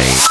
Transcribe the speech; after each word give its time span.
say. 0.00 0.27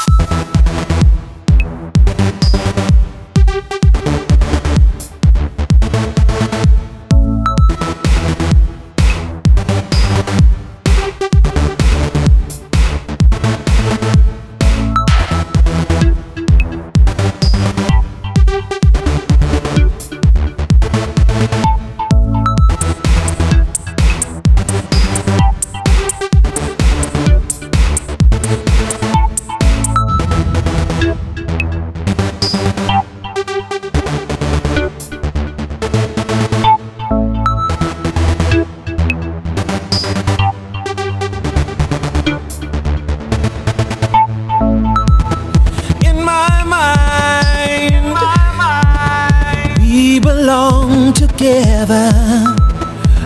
together. 51.38 52.10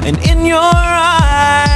And 0.04 0.18
in 0.28 0.44
your 0.44 0.58
eyes 0.60 1.71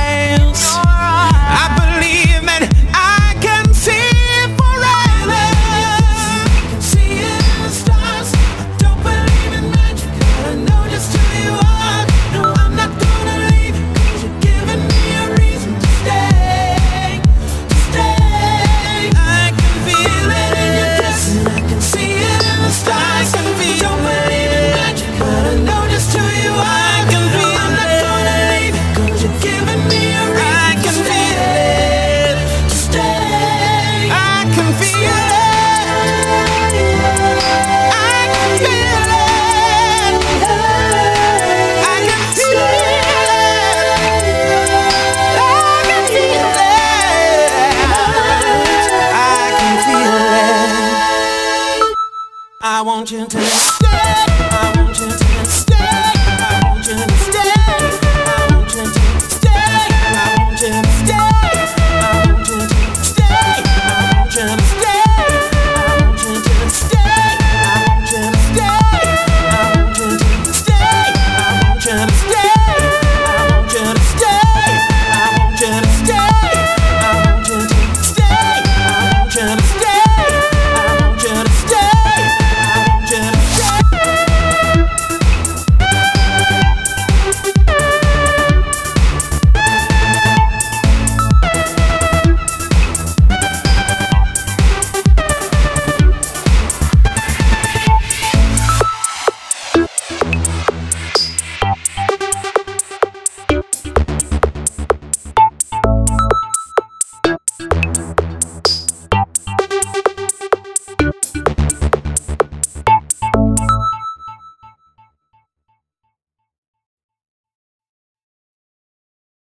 want 52.87 53.11
you 53.11 53.27
to. 53.27 53.41
stay. 53.41 54.26